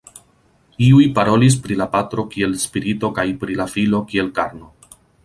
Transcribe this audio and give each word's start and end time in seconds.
Iuj 0.85 1.03
parolis 1.19 1.57
pri 1.65 1.77
la 1.81 1.87
Patro 1.95 2.25
kiel 2.31 2.55
Spirito 2.63 3.11
kaj 3.19 3.27
pri 3.45 3.59
la 3.61 3.69
Filo 3.75 4.01
kiel 4.13 4.33
"karno". 4.41 4.73